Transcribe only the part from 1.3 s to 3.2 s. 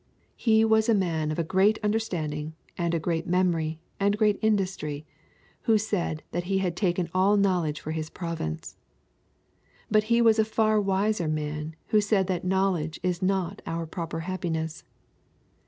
of a great understanding and a